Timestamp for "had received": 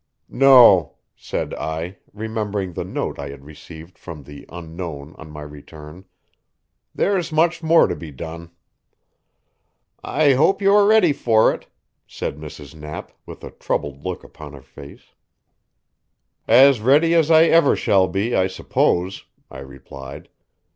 3.29-3.99